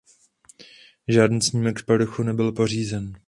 [1.07, 3.13] Žádný snímek z povrchu nebyl pořízen.